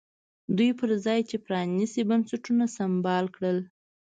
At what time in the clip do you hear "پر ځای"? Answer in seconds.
0.79-1.19